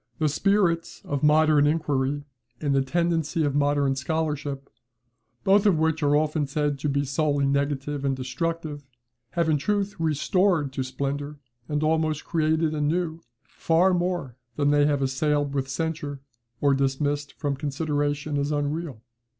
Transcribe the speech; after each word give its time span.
The 0.17 0.29
spirit 0.29 0.99
of 1.05 1.21
modern 1.21 1.67
inquiry, 1.67 2.23
and 2.59 2.73
the 2.73 2.81
tendency 2.81 3.43
of 3.43 3.53
modern 3.53 3.95
scholarship, 3.95 4.67
both 5.43 5.67
of 5.67 5.77
which 5.77 6.01
are 6.01 6.15
often 6.15 6.47
said 6.47 6.79
to 6.79 6.89
be 6.89 7.05
solely 7.05 7.45
negative 7.45 8.03
and 8.03 8.15
destructive, 8.17 8.83
have, 9.33 9.47
in 9.47 9.59
truth, 9.59 9.95
restored 9.99 10.73
to 10.73 10.81
splendour, 10.81 11.37
and 11.69 11.83
almost 11.83 12.25
created 12.25 12.73
anew, 12.73 13.21
far 13.43 13.93
more 13.93 14.35
than 14.55 14.71
they 14.71 14.87
have 14.87 15.03
assailed 15.03 15.53
with 15.53 15.69
censure, 15.69 16.19
or 16.61 16.73
dismissed 16.73 17.33
from 17.33 17.55
consideration 17.55 18.39
as 18.39 18.51
unreal. 18.51 19.03